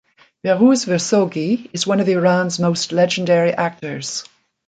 [0.43, 4.23] Behrouz Vossoughi is one of Iran's most legendary actors.